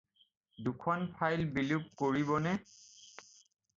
[0.67, 2.55] দুখন ফাইল বিলোপ কৰিবনে?